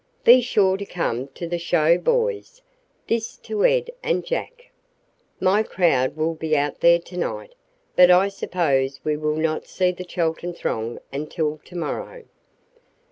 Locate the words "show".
1.59-1.99